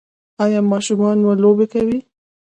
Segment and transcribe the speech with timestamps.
[0.43, 1.99] ایا ماشومان مو لوبې کوي؟